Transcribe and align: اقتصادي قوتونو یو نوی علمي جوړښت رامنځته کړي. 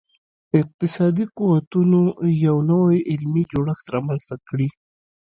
اقتصادي 0.59 1.25
قوتونو 1.37 2.01
یو 2.45 2.57
نوی 2.71 2.97
علمي 3.11 3.43
جوړښت 3.51 3.85
رامنځته 3.95 4.35
کړي. 4.47 4.67